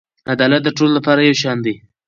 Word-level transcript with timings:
عدالت 0.33 0.61
د 0.63 0.69
ټولو 0.77 0.91
لپاره 0.97 1.21
یو 1.21 1.39
شان 1.41 1.57
دی. 1.65 1.75